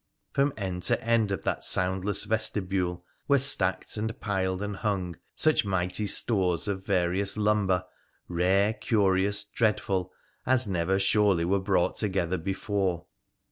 [0.33, 5.63] From end to end of that soundless vestibule were stacked and piled and hung such
[5.63, 7.85] mighty stores of various lumber,
[8.27, 10.11] rare, curious, dreadful,
[10.43, 13.05] as never surely were brought together before.